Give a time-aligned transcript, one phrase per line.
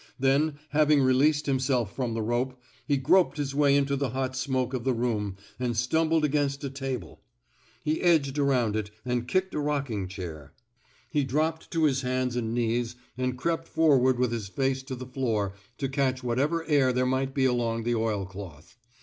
[0.17, 4.73] Then, having released himself from the rope, he groped his way into the hot smoke
[4.73, 7.21] of the room and stumbled against a table.
[7.83, 10.49] He 189 THE SMOKE EATERS edged around it and kicked a rocking cliait.
[11.11, 15.05] He dropped to his hands and knees and crept forward with his face to the
[15.05, 18.77] floor to catch whatever air there might be along the oil cloth.